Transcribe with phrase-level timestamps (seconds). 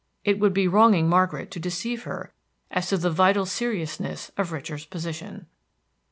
[0.25, 2.33] It would be wronging Margaret to deceive her
[2.71, 5.45] as to the vital seriousness of Richard's position.